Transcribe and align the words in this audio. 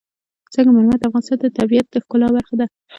سنگ 0.53 0.67
مرمر 0.75 0.97
د 0.99 1.03
افغانستان 1.09 1.37
د 1.41 1.47
طبیعت 1.57 1.87
د 1.89 1.95
ښکلا 2.03 2.27
برخه 2.35 2.55
ده. 2.59 2.65